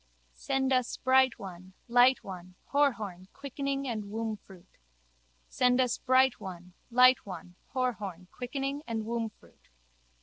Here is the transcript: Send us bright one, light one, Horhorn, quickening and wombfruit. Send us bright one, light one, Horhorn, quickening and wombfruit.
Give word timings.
Send 0.33 0.73
us 0.73 0.97
bright 0.97 1.37
one, 1.37 1.73
light 1.87 2.23
one, 2.23 2.55
Horhorn, 2.73 3.27
quickening 3.33 3.87
and 3.87 4.05
wombfruit. 4.09 4.79
Send 5.47 5.79
us 5.79 5.99
bright 5.99 6.39
one, 6.39 6.73
light 6.89 7.23
one, 7.23 7.53
Horhorn, 7.75 8.25
quickening 8.31 8.81
and 8.87 9.03
wombfruit. 9.05 9.69